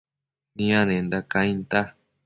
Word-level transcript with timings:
nianenda 0.55 1.19
cainta 1.31 1.81